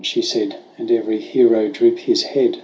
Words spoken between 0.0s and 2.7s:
"she said. "And every hero droop his head?